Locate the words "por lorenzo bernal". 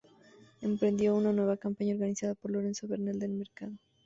2.33-3.19